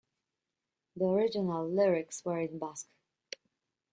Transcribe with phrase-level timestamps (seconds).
[0.95, 2.89] The original lyrics were in Basque.